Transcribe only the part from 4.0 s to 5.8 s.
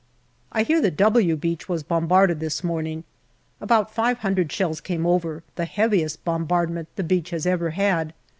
hundred shells came over, the